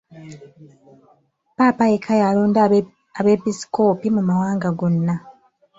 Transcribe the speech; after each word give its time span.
Ppaapa 1.55 1.83
yekka 1.91 2.13
y'alonda 2.21 2.59
abeepiskoopi 3.19 4.07
mu 4.15 4.21
mawanga 4.29 4.69
gonna. 4.79 5.15